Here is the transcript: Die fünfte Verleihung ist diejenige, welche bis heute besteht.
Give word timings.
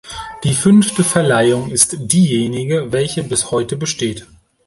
Die 0.45 0.55
fünfte 0.55 1.03
Verleihung 1.03 1.69
ist 1.69 1.95
diejenige, 2.11 2.91
welche 2.91 3.21
bis 3.23 3.51
heute 3.51 3.77
besteht. 3.77 4.25